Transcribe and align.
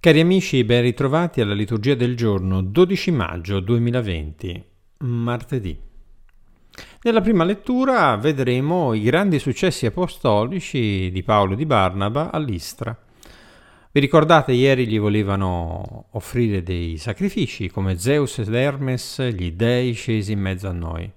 Cari 0.00 0.20
amici, 0.20 0.62
ben 0.62 0.82
ritrovati 0.82 1.40
alla 1.40 1.54
liturgia 1.54 1.96
del 1.96 2.14
giorno 2.16 2.62
12 2.62 3.10
maggio 3.10 3.58
2020, 3.58 4.64
martedì. 4.98 5.76
Nella 7.02 7.20
prima 7.20 7.42
lettura 7.42 8.14
vedremo 8.14 8.94
i 8.94 9.02
grandi 9.02 9.40
successi 9.40 9.86
apostolici 9.86 11.10
di 11.10 11.22
Paolo 11.24 11.56
di 11.56 11.66
Barnaba 11.66 12.30
all'Istra. 12.30 12.96
Vi 13.90 13.98
ricordate 13.98 14.52
ieri 14.52 14.86
gli 14.86 15.00
volevano 15.00 16.04
offrire 16.12 16.62
dei 16.62 16.96
sacrifici 16.96 17.68
come 17.68 17.98
Zeus 17.98 18.38
ed 18.38 18.54
Hermes, 18.54 19.20
gli 19.32 19.50
dei 19.50 19.94
scesi 19.94 20.30
in 20.30 20.38
mezzo 20.38 20.68
a 20.68 20.72
noi. 20.72 21.10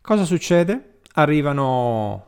Cosa 0.00 0.24
succede? 0.24 1.00
Arrivano 1.14 2.26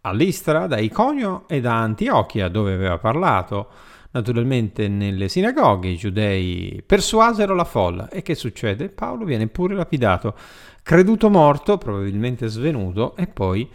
all'Istra 0.00 0.66
da 0.66 0.80
Iconio 0.80 1.46
e 1.46 1.60
da 1.60 1.76
Antiochia 1.76 2.48
dove 2.48 2.74
aveva 2.74 2.98
parlato 2.98 3.68
Naturalmente 4.10 4.88
nelle 4.88 5.28
sinagoghe 5.28 5.88
i 5.88 5.96
giudei 5.96 6.82
persuasero 6.84 7.54
la 7.54 7.64
folla 7.64 8.08
e 8.08 8.22
che 8.22 8.34
succede? 8.34 8.88
Paolo 8.88 9.26
viene 9.26 9.48
pure 9.48 9.74
lapidato, 9.74 10.34
creduto 10.82 11.28
morto, 11.28 11.76
probabilmente 11.76 12.46
svenuto 12.46 13.14
e 13.16 13.26
poi 13.26 13.68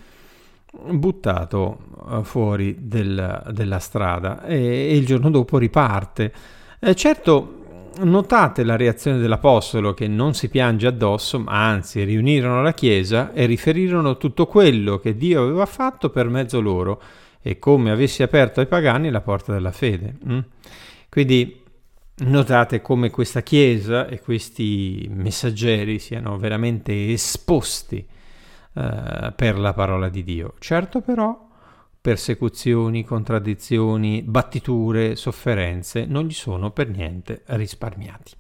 buttato 0.92 1.78
eh, 2.10 2.24
fuori 2.24 2.76
del, 2.80 3.44
della 3.52 3.78
strada 3.78 4.44
e, 4.44 4.56
e, 4.56 4.96
il 4.96 5.06
giorno 5.06 5.30
dopo 5.30 5.60
riparte. 5.60 6.34
Eh, 6.80 6.96
certo, 6.96 7.62
notate 8.00 8.64
la 8.64 8.76
reazione 8.76 9.20
dell'Apostolo 9.20 9.94
che 9.94 10.08
non 10.08 10.34
si 10.34 10.50
piange 10.50 10.88
addosso, 10.88 11.40
ma 11.40 11.68
anzi 11.68 12.04
riunirono 12.04 12.64
la 12.64 12.74
Chiesa 12.74 13.34
e 13.34 13.46
riferirono 13.46 14.18
tutto 14.18 14.48
quello 14.48 14.98
che 14.98 15.16
Dio 15.16 15.44
aveva 15.44 15.68
fatto 15.68 16.10
per 16.10 16.28
mezzo 16.28 16.60
loro 16.60 17.02
e 17.44 17.60
come 17.60 17.92
avessi 17.92 18.24
aperto 18.24 18.62
ai 18.62 18.68
pagani 18.68 19.12
la 19.12 19.22
porta 19.22 19.52
della 19.52 19.74
fede. 19.74 20.16
Mm? 20.28 20.40
Quindi 21.10 21.62
notate 22.16 22.82
come 22.82 23.10
questa 23.10 23.42
Chiesa 23.42 24.08
e 24.08 24.22
questi 24.22 25.08
messaggeri 25.12 26.00
siano 26.00 26.38
veramente 26.38 27.12
esposti 27.12 27.98
eh, 27.98 29.34
per 29.36 29.60
la 29.60 29.74
parola 29.74 30.08
di 30.08 30.24
Dio. 30.24 30.54
Certo 30.58 31.02
però 31.02 31.50
persecuzioni, 32.00 33.04
contraddizioni, 33.04 34.22
battiture, 34.22 35.16
sofferenze 35.16 36.06
non 36.06 36.26
gli 36.26 36.34
sono 36.34 36.72
per 36.72 36.90
niente 36.90 37.44
risparmiati. 37.46 38.32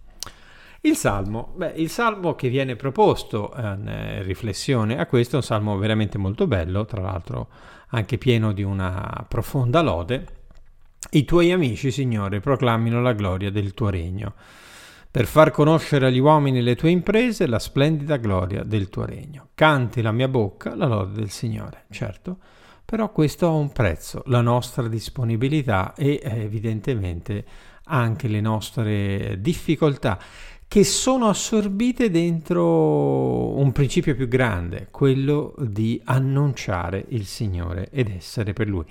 Il 0.86 0.98
salmo, 0.98 1.54
beh, 1.56 1.76
il 1.78 1.90
salmo 1.90 2.36
che 2.36 2.50
viene 2.50 2.76
proposto 2.76 3.54
in 3.56 3.88
eh, 3.88 4.22
riflessione 4.22 5.00
a 5.00 5.06
questo 5.06 5.36
è 5.36 5.38
un 5.38 5.44
salmo 5.44 5.78
veramente 5.78 6.18
molto 6.18 6.46
bello, 6.46 6.84
tra 6.84 7.02
l'altro 7.02 7.48
anche 7.92 8.18
pieno 8.18 8.52
di 8.52 8.64
una 8.64 9.26
profonda 9.30 9.82
lode. 9.82 10.26
I 11.12 11.24
tuoi 11.24 11.54
amici, 11.54 11.90
Signore, 11.90 12.42
proclamino 12.42 13.02
la 13.02 13.14
gloria 13.14 13.50
del 13.50 13.74
tuo 13.74 13.88
regno, 13.88 14.34
per 15.10 15.26
far 15.26 15.52
conoscere 15.52 16.08
agli 16.08 16.20
uomini 16.20 16.62
le 16.62 16.76
tue 16.76 16.90
imprese 16.90 17.48
la 17.48 17.60
splendida 17.60 18.18
gloria 18.18 18.64
del 18.64 18.90
tuo 18.90 19.06
regno. 19.06 19.52
Canti 19.56 20.02
la 20.02 20.12
mia 20.12 20.28
bocca 20.28 20.76
la 20.76 20.88
lode 20.88 21.14
del 21.14 21.30
Signore, 21.30 21.86
certo, 21.92 22.40
però 22.84 23.10
questo 23.10 23.48
ha 23.48 23.52
un 23.52 23.72
prezzo, 23.72 24.22
la 24.26 24.42
nostra 24.42 24.90
disponibilità 24.90 25.94
e 25.96 26.20
evidentemente 26.22 27.46
anche 27.86 28.28
le 28.28 28.42
nostre 28.42 29.38
difficoltà 29.40 30.18
che 30.74 30.84
sono 30.84 31.28
assorbite 31.30 32.10
dentro 32.10 33.56
un 33.60 33.72
principio 33.72 34.16
più 34.16 34.28
grande, 34.28 34.88
quello 34.90 35.54
di 35.60 36.02
annunciare 36.06 37.06
il 37.10 37.26
Signore 37.26 37.90
ed 37.92 38.10
essere 38.10 38.54
per 38.54 38.70
Lui. 38.70 38.84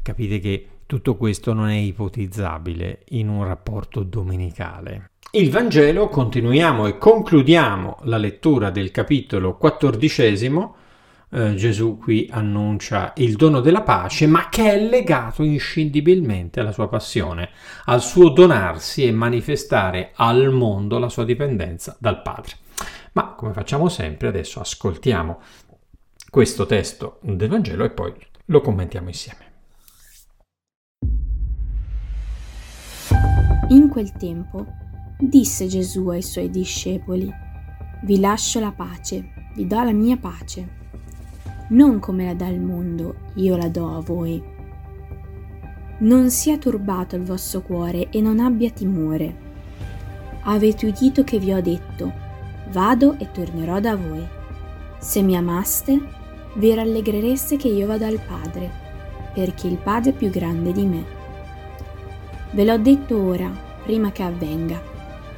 Capite 0.00 0.38
che 0.38 0.68
tutto 0.86 1.16
questo 1.16 1.52
non 1.52 1.70
è 1.70 1.74
ipotizzabile 1.74 3.00
in 3.08 3.28
un 3.28 3.44
rapporto 3.44 4.04
domenicale. 4.04 5.10
Il 5.32 5.50
Vangelo, 5.50 6.08
continuiamo 6.08 6.86
e 6.86 6.98
concludiamo 6.98 7.96
la 8.02 8.16
lettura 8.16 8.70
del 8.70 8.92
capitolo 8.92 9.56
quattordicesimo 9.56 10.76
eh, 11.30 11.54
Gesù 11.54 11.98
qui 11.98 12.28
annuncia 12.30 13.12
il 13.16 13.34
dono 13.34 13.60
della 13.60 13.82
pace, 13.82 14.26
ma 14.26 14.48
che 14.48 14.72
è 14.72 14.80
legato 14.80 15.42
inscindibilmente 15.42 16.60
alla 16.60 16.72
sua 16.72 16.88
passione, 16.88 17.50
al 17.86 18.02
suo 18.02 18.30
donarsi 18.30 19.04
e 19.04 19.10
manifestare 19.10 20.12
al 20.14 20.52
mondo 20.52 20.98
la 20.98 21.08
sua 21.08 21.24
dipendenza 21.24 21.96
dal 21.98 22.22
Padre. 22.22 22.56
Ma 23.12 23.34
come 23.34 23.52
facciamo 23.52 23.88
sempre, 23.88 24.28
adesso 24.28 24.60
ascoltiamo 24.60 25.40
questo 26.30 26.66
testo 26.66 27.18
del 27.22 27.48
Vangelo 27.48 27.84
e 27.84 27.90
poi 27.90 28.12
lo 28.46 28.60
commentiamo 28.60 29.08
insieme. 29.08 29.52
In 33.68 33.88
quel 33.88 34.12
tempo 34.12 34.66
disse 35.18 35.66
Gesù 35.66 36.08
ai 36.08 36.22
suoi 36.22 36.50
discepoli, 36.50 37.32
Vi 38.02 38.20
lascio 38.20 38.60
la 38.60 38.72
pace, 38.72 39.50
vi 39.54 39.66
do 39.66 39.82
la 39.82 39.92
mia 39.92 40.16
pace 40.18 40.82
non 41.68 41.98
come 41.98 42.26
la 42.26 42.34
dà 42.34 42.48
il 42.48 42.60
mondo, 42.60 43.14
io 43.34 43.56
la 43.56 43.68
do 43.68 43.96
a 43.96 44.00
voi. 44.00 44.42
Non 45.98 46.28
sia 46.28 46.58
turbato 46.58 47.16
il 47.16 47.22
vostro 47.22 47.62
cuore 47.62 48.10
e 48.10 48.20
non 48.20 48.38
abbia 48.38 48.70
timore. 48.70 49.42
Avete 50.42 50.86
udito 50.86 51.24
che 51.24 51.38
vi 51.38 51.52
ho 51.52 51.62
detto, 51.62 52.12
vado 52.70 53.16
e 53.18 53.30
tornerò 53.30 53.80
da 53.80 53.96
voi. 53.96 54.26
Se 54.98 55.22
mi 55.22 55.36
amaste, 55.36 55.98
vi 56.56 56.74
rallegrereste 56.74 57.56
che 57.56 57.68
io 57.68 57.86
vado 57.86 58.04
al 58.04 58.20
Padre, 58.20 58.70
perché 59.32 59.66
il 59.66 59.78
Padre 59.78 60.10
è 60.10 60.14
più 60.14 60.28
grande 60.28 60.72
di 60.72 60.84
me. 60.84 61.04
Ve 62.50 62.64
l'ho 62.64 62.78
detto 62.78 63.20
ora, 63.20 63.50
prima 63.82 64.12
che 64.12 64.22
avvenga, 64.22 64.80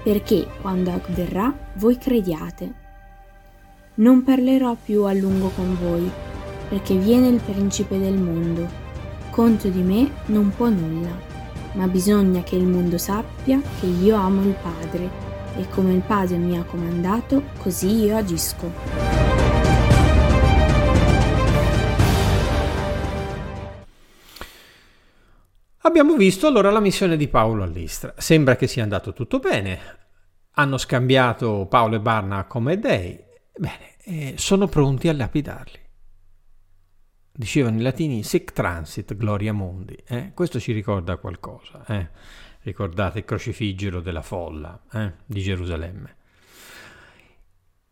perché 0.02 0.46
quando 0.60 0.90
avverrà 0.90 1.54
voi 1.74 1.96
crediate. 1.96 2.85
Non 3.98 4.24
parlerò 4.24 4.76
più 4.84 5.04
a 5.04 5.14
lungo 5.14 5.48
con 5.48 5.74
voi, 5.80 6.10
perché 6.68 6.94
viene 6.96 7.28
il 7.28 7.40
principe 7.40 7.98
del 7.98 8.12
mondo. 8.12 8.68
Contro 9.30 9.70
di 9.70 9.80
me 9.80 10.10
non 10.26 10.52
può 10.54 10.68
nulla, 10.68 11.18
ma 11.72 11.86
bisogna 11.86 12.42
che 12.42 12.56
il 12.56 12.66
mondo 12.66 12.98
sappia 12.98 13.58
che 13.80 13.86
io 13.86 14.14
amo 14.16 14.42
il 14.42 14.54
Padre, 14.60 15.08
e 15.56 15.66
come 15.70 15.94
il 15.94 16.02
Padre 16.02 16.36
mi 16.36 16.58
ha 16.58 16.64
comandato, 16.64 17.44
così 17.56 18.04
io 18.04 18.18
agisco. 18.18 18.70
Abbiamo 25.78 26.16
visto 26.16 26.46
allora 26.46 26.70
la 26.70 26.80
missione 26.80 27.16
di 27.16 27.28
Paolo 27.28 27.62
all'Istra. 27.62 28.12
Sembra 28.18 28.56
che 28.56 28.66
sia 28.66 28.82
andato 28.82 29.14
tutto 29.14 29.38
bene. 29.38 29.78
Hanno 30.56 30.76
scambiato 30.76 31.66
Paolo 31.66 31.94
e 31.94 32.00
Barna 32.00 32.44
come 32.44 32.78
dei 32.78 33.24
Bene, 33.58 33.96
eh, 34.04 34.34
sono 34.36 34.66
pronti 34.66 35.08
a 35.08 35.14
lapidarli. 35.14 35.80
Dicevano 37.32 37.78
i 37.78 37.82
latini 37.82 38.22
sic 38.22 38.52
transit 38.52 39.14
gloria 39.14 39.52
mundi. 39.52 39.96
Eh? 40.06 40.32
Questo 40.34 40.60
ci 40.60 40.72
ricorda 40.72 41.16
qualcosa. 41.16 41.84
Eh? 41.86 42.08
Ricordate 42.60 43.18
il 43.18 43.24
crocifiggero 43.24 44.00
della 44.00 44.22
folla 44.22 44.82
eh? 44.92 45.12
di 45.24 45.40
Gerusalemme. 45.40 46.16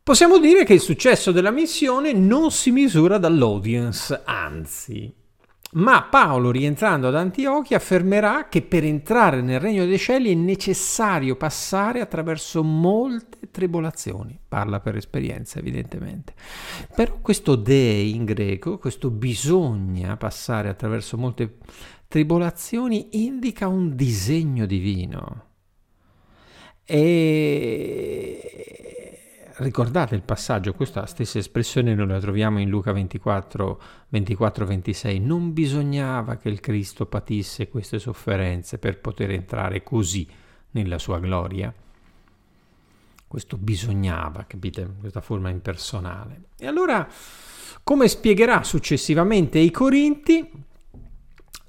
Possiamo 0.02 0.38
dire 0.38 0.64
che 0.64 0.74
il 0.74 0.80
successo 0.80 1.32
della 1.32 1.50
missione 1.50 2.12
non 2.12 2.50
si 2.50 2.70
misura 2.70 3.16
dall'audience, 3.16 4.20
anzi, 4.24 5.14
ma 5.74 6.02
Paolo, 6.02 6.50
rientrando 6.50 7.08
ad 7.08 7.16
Antiochia, 7.16 7.78
affermerà 7.78 8.48
che 8.48 8.62
per 8.62 8.84
entrare 8.84 9.40
nel 9.40 9.58
regno 9.58 9.84
dei 9.84 9.98
cieli 9.98 10.30
è 10.30 10.34
necessario 10.34 11.36
passare 11.36 12.00
attraverso 12.00 12.62
molte 12.62 13.50
tribolazioni. 13.50 14.38
Parla 14.46 14.80
per 14.80 14.96
esperienza, 14.96 15.58
evidentemente. 15.58 16.34
Però 16.94 17.18
questo 17.20 17.56
de 17.56 17.74
in 17.74 18.24
greco, 18.24 18.78
questo 18.78 19.10
bisogna 19.10 20.16
passare 20.16 20.68
attraverso 20.68 21.16
molte 21.16 21.58
tribolazioni, 22.06 23.24
indica 23.24 23.66
un 23.66 23.96
disegno 23.96 24.66
divino. 24.66 25.46
E 26.84 28.63
ricordate 29.58 30.14
il 30.14 30.22
passaggio, 30.22 30.74
questa 30.74 31.06
stessa 31.06 31.38
espressione 31.38 31.94
noi 31.94 32.08
la 32.08 32.18
troviamo 32.18 32.58
in 32.58 32.68
Luca 32.68 32.92
24, 32.92 33.80
24, 34.08 34.66
26, 34.66 35.20
non 35.20 35.52
bisognava 35.52 36.36
che 36.36 36.48
il 36.48 36.60
Cristo 36.60 37.06
patisse 37.06 37.68
queste 37.68 37.98
sofferenze 37.98 38.78
per 38.78 39.00
poter 39.00 39.30
entrare 39.30 39.82
così 39.82 40.26
nella 40.72 40.98
sua 40.98 41.18
gloria. 41.20 41.72
Questo 43.26 43.56
bisognava, 43.56 44.44
capite? 44.46 44.88
Questa 45.00 45.20
forma 45.20 45.50
impersonale. 45.50 46.42
E 46.58 46.66
allora, 46.66 47.06
come 47.82 48.08
spiegherà 48.08 48.62
successivamente 48.62 49.58
ai 49.58 49.70
Corinti, 49.70 50.50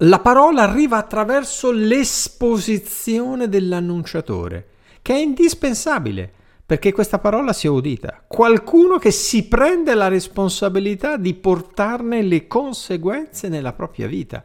la 0.00 0.20
parola 0.20 0.62
arriva 0.62 0.96
attraverso 0.96 1.72
l'esposizione 1.72 3.48
dell'annunciatore, 3.48 4.68
che 5.02 5.14
è 5.14 5.18
indispensabile 5.18 6.35
perché 6.66 6.92
questa 6.92 7.20
parola 7.20 7.52
sia 7.52 7.70
udita. 7.70 8.24
Qualcuno 8.26 8.98
che 8.98 9.12
si 9.12 9.46
prende 9.46 9.94
la 9.94 10.08
responsabilità 10.08 11.16
di 11.16 11.32
portarne 11.34 12.22
le 12.22 12.48
conseguenze 12.48 13.48
nella 13.48 13.72
propria 13.72 14.08
vita. 14.08 14.42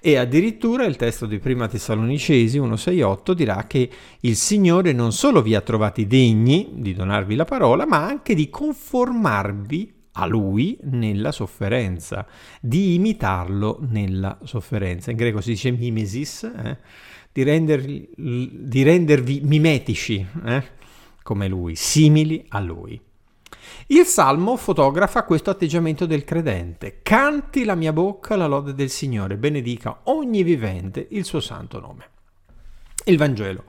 E 0.00 0.16
addirittura 0.16 0.84
il 0.84 0.96
testo 0.96 1.26
di 1.26 1.38
Prima 1.38 1.68
Tessalonicesi 1.68 2.58
1,6,8 2.58 3.32
dirà 3.32 3.64
che 3.68 3.88
il 4.18 4.34
Signore 4.34 4.92
non 4.92 5.12
solo 5.12 5.40
vi 5.40 5.54
ha 5.54 5.60
trovati 5.60 6.08
degni 6.08 6.70
di 6.74 6.92
donarvi 6.92 7.36
la 7.36 7.44
parola, 7.44 7.86
ma 7.86 8.04
anche 8.04 8.34
di 8.34 8.50
conformarvi 8.50 10.00
a 10.14 10.26
lui 10.26 10.76
nella 10.82 11.30
sofferenza, 11.30 12.26
di 12.60 12.94
imitarlo 12.94 13.78
nella 13.88 14.36
sofferenza. 14.42 15.12
In 15.12 15.16
greco 15.16 15.40
si 15.40 15.50
dice 15.50 15.70
mimesis, 15.70 16.42
eh? 16.42 16.78
di, 17.30 17.44
rendervi, 17.44 18.08
di, 18.16 18.82
rendervi 18.82 19.40
mimetici 19.44 20.26
eh? 20.44 20.80
Come 21.22 21.48
lui, 21.48 21.76
simili 21.76 22.44
a 22.48 22.60
lui. 22.60 23.00
Il 23.88 24.04
Salmo 24.04 24.56
fotografa 24.56 25.24
questo 25.24 25.50
atteggiamento 25.50 26.06
del 26.06 26.24
credente. 26.24 27.00
Canti 27.02 27.64
la 27.64 27.74
mia 27.74 27.92
bocca 27.92 28.36
la 28.36 28.46
lode 28.46 28.74
del 28.74 28.90
Signore, 28.90 29.36
benedica 29.36 30.00
ogni 30.04 30.42
vivente 30.42 31.06
il 31.10 31.24
suo 31.24 31.40
santo 31.40 31.80
nome. 31.80 32.08
Il 33.04 33.18
Vangelo. 33.18 33.64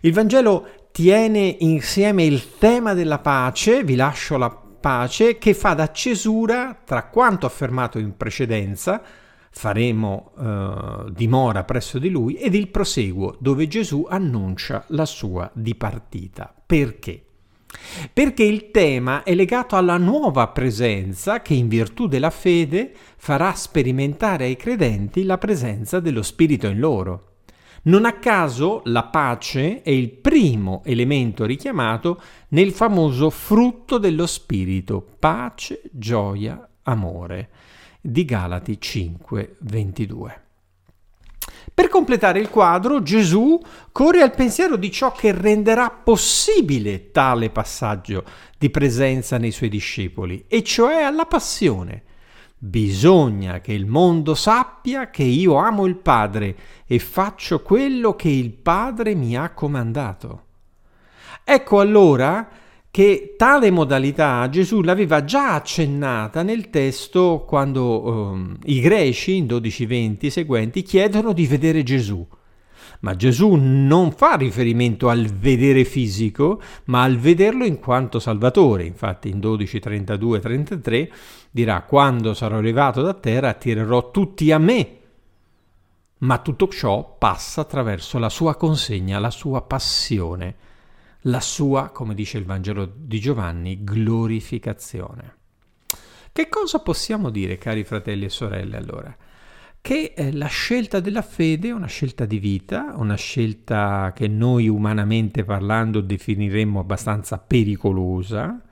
Il 0.00 0.12
Vangelo 0.12 0.88
tiene 0.92 1.56
insieme 1.60 2.24
il 2.24 2.58
tema 2.58 2.94
della 2.94 3.18
pace, 3.18 3.84
vi 3.84 3.96
lascio 3.96 4.36
la 4.36 4.50
pace, 4.50 5.38
che 5.38 5.54
fa 5.54 5.74
da 5.74 5.90
cesura 5.90 6.80
tra 6.84 7.04
quanto 7.04 7.46
affermato 7.46 7.98
in 7.98 8.16
precedenza, 8.16 9.02
faremo 9.50 10.32
eh, 10.38 11.10
dimora 11.12 11.64
presso 11.64 11.98
di 11.98 12.08
lui, 12.08 12.34
ed 12.34 12.54
il 12.54 12.68
proseguo, 12.68 13.36
dove 13.38 13.68
Gesù 13.68 14.06
annuncia 14.08 14.84
la 14.88 15.06
sua 15.06 15.50
dipartita. 15.54 16.54
Perché? 16.66 17.22
Perché 18.12 18.44
il 18.44 18.70
tema 18.70 19.22
è 19.22 19.34
legato 19.34 19.76
alla 19.76 19.98
nuova 19.98 20.48
presenza 20.48 21.42
che 21.42 21.54
in 21.54 21.68
virtù 21.68 22.06
della 22.06 22.30
fede 22.30 22.92
farà 23.16 23.52
sperimentare 23.52 24.44
ai 24.44 24.56
credenti 24.56 25.24
la 25.24 25.36
presenza 25.38 26.00
dello 26.00 26.22
Spirito 26.22 26.66
in 26.66 26.78
loro. 26.78 27.24
Non 27.82 28.06
a 28.06 28.14
caso 28.14 28.80
la 28.84 29.04
pace 29.04 29.82
è 29.82 29.90
il 29.90 30.10
primo 30.10 30.82
elemento 30.84 31.44
richiamato 31.44 32.20
nel 32.48 32.72
famoso 32.72 33.30
frutto 33.30 33.98
dello 33.98 34.26
Spirito, 34.26 35.06
pace, 35.18 35.82
gioia, 35.92 36.68
amore, 36.82 37.50
di 38.00 38.24
Galati 38.24 38.80
5, 38.80 39.56
22. 39.60 40.42
Per 41.74 41.88
completare 41.88 42.40
il 42.40 42.48
quadro, 42.48 43.02
Gesù 43.02 43.60
corre 43.92 44.22
al 44.22 44.34
pensiero 44.34 44.76
di 44.76 44.90
ciò 44.90 45.12
che 45.12 45.32
renderà 45.32 45.90
possibile 45.90 47.10
tale 47.12 47.50
passaggio 47.50 48.24
di 48.58 48.70
presenza 48.70 49.38
nei 49.38 49.52
suoi 49.52 49.68
discepoli, 49.68 50.44
e 50.48 50.62
cioè 50.62 51.02
alla 51.02 51.26
passione. 51.26 52.02
Bisogna 52.58 53.60
che 53.60 53.72
il 53.72 53.86
mondo 53.86 54.34
sappia 54.34 55.10
che 55.10 55.22
io 55.22 55.54
amo 55.54 55.86
il 55.86 55.94
Padre 55.94 56.56
e 56.86 56.98
faccio 56.98 57.62
quello 57.62 58.16
che 58.16 58.28
il 58.28 58.50
Padre 58.50 59.14
mi 59.14 59.36
ha 59.36 59.50
comandato. 59.50 60.46
Ecco 61.44 61.78
allora 61.78 62.48
che 62.90 63.34
tale 63.36 63.70
modalità 63.70 64.48
Gesù 64.48 64.80
l'aveva 64.80 65.24
già 65.24 65.54
accennata 65.54 66.42
nel 66.42 66.70
testo 66.70 67.44
quando 67.46 68.06
um, 68.06 68.56
i 68.64 68.80
greci 68.80 69.36
in 69.36 69.46
12-20 69.46 70.28
seguenti 70.28 70.82
chiedono 70.82 71.32
di 71.32 71.46
vedere 71.46 71.82
Gesù. 71.82 72.26
Ma 73.00 73.14
Gesù 73.14 73.54
non 73.54 74.10
fa 74.10 74.34
riferimento 74.34 75.08
al 75.08 75.26
vedere 75.26 75.84
fisico, 75.84 76.60
ma 76.86 77.02
al 77.04 77.16
vederlo 77.16 77.64
in 77.64 77.78
quanto 77.78 78.18
Salvatore. 78.18 78.84
Infatti 78.84 79.28
in 79.28 79.38
12, 79.38 79.78
32, 79.78 80.40
33 80.40 81.12
dirà 81.50 81.82
quando 81.82 82.34
sarò 82.34 82.56
arrivato 82.56 83.02
da 83.02 83.14
terra 83.14 83.50
attirerò 83.50 84.10
tutti 84.10 84.50
a 84.50 84.58
me. 84.58 84.96
Ma 86.20 86.38
tutto 86.38 86.66
ciò 86.66 87.16
passa 87.16 87.60
attraverso 87.60 88.18
la 88.18 88.28
sua 88.28 88.56
consegna, 88.56 89.20
la 89.20 89.30
sua 89.30 89.62
passione 89.62 90.56
la 91.28 91.40
sua, 91.40 91.90
come 91.90 92.14
dice 92.14 92.38
il 92.38 92.44
Vangelo 92.44 92.90
di 92.94 93.20
Giovanni, 93.20 93.84
glorificazione. 93.84 95.36
Che 96.32 96.48
cosa 96.48 96.80
possiamo 96.80 97.30
dire, 97.30 97.58
cari 97.58 97.84
fratelli 97.84 98.24
e 98.24 98.30
sorelle, 98.30 98.76
allora? 98.76 99.14
Che 99.80 100.14
eh, 100.16 100.32
la 100.32 100.46
scelta 100.46 101.00
della 101.00 101.22
fede 101.22 101.68
è 101.68 101.72
una 101.72 101.86
scelta 101.86 102.24
di 102.24 102.38
vita, 102.38 102.92
una 102.96 103.16
scelta 103.16 104.12
che 104.14 104.28
noi 104.28 104.68
umanamente 104.68 105.44
parlando 105.44 106.00
definiremmo 106.00 106.80
abbastanza 106.80 107.38
pericolosa, 107.38 108.62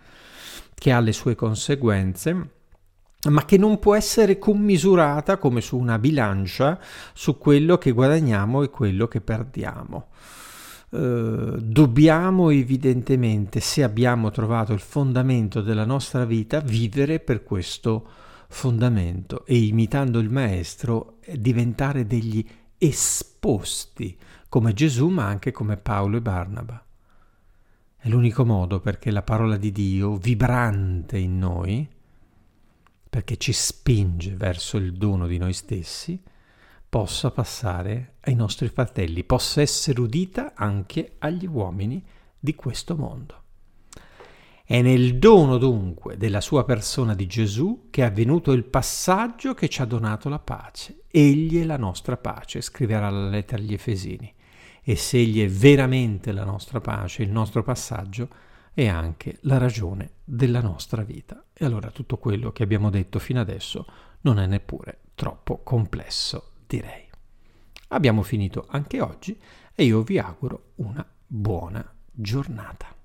che 0.75 0.93
ha 0.93 1.01
le 1.01 1.13
sue 1.13 1.35
conseguenze, 1.35 2.51
ma 3.29 3.45
che 3.45 3.59
non 3.59 3.79
può 3.79 3.95
essere 3.95 4.39
commisurata 4.39 5.37
come 5.37 5.61
su 5.61 5.77
una 5.77 5.99
bilancia 5.99 6.79
su 7.13 7.39
quello 7.39 7.77
che 7.79 7.91
guadagniamo 7.91 8.63
e 8.63 8.71
quello 8.71 9.09
che 9.09 9.21
perdiamo. 9.21 10.09
Eh, 10.89 11.57
dobbiamo 11.59 12.51
evidentemente, 12.51 13.61
se 13.61 13.83
abbiamo 13.83 14.31
trovato 14.31 14.73
il 14.73 14.81
fondamento 14.81 15.61
della 15.61 15.85
nostra 15.85 16.25
vita, 16.25 16.61
vivere 16.61 17.21
per 17.21 17.43
questo 17.43 18.09
fondamento 18.49 19.45
e 19.45 19.57
imitando 19.57 20.19
il 20.19 20.31
Maestro 20.31 21.19
diventare 21.35 22.07
degli 22.07 22.47
esposti 22.79 24.17
come 24.49 24.73
Gesù 24.73 25.09
ma 25.09 25.27
anche 25.27 25.51
come 25.51 25.77
Paolo 25.77 26.19
e 26.19 26.23
Barnaba. 26.23 26.85
È 27.97 28.09
l'unico 28.09 28.45
modo 28.45 28.79
perché 28.81 29.11
la 29.11 29.23
parola 29.23 29.57
di 29.57 29.73
Dio, 29.73 30.17
vibrante 30.17 31.19
in 31.19 31.39
noi, 31.39 31.89
perché 33.11 33.37
ci 33.37 33.53
spinge 33.53 34.35
verso 34.37 34.77
il 34.77 34.93
dono 34.93 35.27
di 35.27 35.39
noi 35.39 35.53
stessi, 35.53 36.23
possa 36.97 37.31
passare 37.31 38.15
ai 38.21 38.35
nostri 38.35 38.69
fratelli, 38.69 39.23
possa 39.23 39.61
essere 39.61 40.01
udita 40.01 40.55
anche 40.55 41.17
agli 41.19 41.47
uomini 41.47 42.03
di 42.39 42.55
questo 42.55 42.97
mondo. 42.97 43.43
È 44.65 44.81
nel 44.81 45.19
dono 45.19 45.59
dunque 45.59 46.17
della 46.17 46.41
sua 46.41 46.65
persona 46.65 47.15
di 47.15 47.27
Gesù 47.27 47.89
che 47.91 48.01
è 48.01 48.07
avvenuto 48.07 48.53
il 48.53 48.65
passaggio 48.65 49.53
che 49.53 49.69
ci 49.69 49.83
ha 49.83 49.85
donato 49.85 50.31
la 50.31 50.39
pace. 50.39 51.03
Egli 51.11 51.61
è 51.61 51.65
la 51.65 51.77
nostra 51.77 52.17
pace, 52.17 52.63
scriverà 52.63 53.11
la 53.11 53.29
lettera 53.29 53.61
agli 53.61 53.75
Efesini. 53.75 54.33
E 54.83 54.97
se 54.97 55.19
Egli 55.19 55.45
è 55.45 55.49
veramente 55.49 56.33
la 56.33 56.45
nostra 56.45 56.81
pace, 56.81 57.23
il 57.23 57.31
nostro 57.31 57.63
passaggio 57.63 58.27
è 58.73 58.87
anche 58.87 59.37
la 59.43 59.59
ragione 59.59 60.13
della 60.25 60.63
nostra 60.63 61.03
vita. 61.03 61.45
E 61.53 61.67
allora 61.67 61.91
tutto 61.91 62.17
quello 62.17 62.53
che 62.53 62.63
abbiamo 62.63 62.89
detto 62.89 63.19
fino 63.19 63.39
adesso 63.39 63.85
non 64.23 64.39
è 64.39 64.47
neppure 64.47 65.01
troppo 65.15 65.59
complesso 65.63 66.53
direi. 66.67 67.09
Abbiamo 67.89 68.23
finito 68.23 68.67
anche 68.69 69.01
oggi 69.01 69.39
e 69.75 69.85
io 69.85 70.03
vi 70.03 70.19
auguro 70.19 70.73
una 70.77 71.07
buona 71.27 71.95
giornata. 72.11 72.96